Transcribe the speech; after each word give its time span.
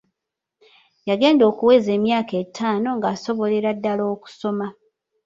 Yagenda 1.09 1.43
okuweza 1.51 1.89
emyaka 1.97 2.33
etaano 2.43 2.89
nga 2.97 3.07
asobolera 3.15 3.69
ddala 3.77 4.03
okusoma. 4.13 4.67